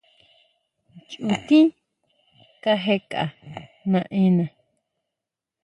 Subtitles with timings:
[1.19, 1.67] Nchutin
[2.63, 3.21] kajeka
[3.91, 4.45] naena.